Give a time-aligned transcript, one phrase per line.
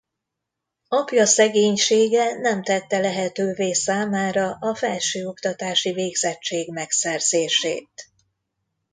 [0.87, 8.09] Apja szegénysége nem tette lehetővé számára a felsőoktatási végzettség megszerzését.